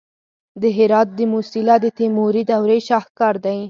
د 0.61 0.63
هرات 0.77 1.07
د 1.17 1.19
موسیلا 1.33 1.75
د 1.81 1.85
تیموري 1.99 2.43
دورې 2.49 2.79
شاهکار 2.87 3.35
دی 3.45 3.57